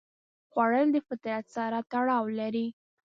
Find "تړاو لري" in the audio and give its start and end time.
1.91-2.67